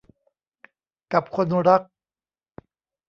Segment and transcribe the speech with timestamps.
[1.13, 1.81] กับคนรัก